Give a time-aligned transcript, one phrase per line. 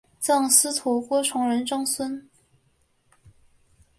[0.19, 2.27] 赠司徒郭崇仁曾孙。